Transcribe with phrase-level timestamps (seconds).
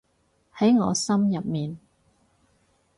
[0.55, 1.77] 喺我心入面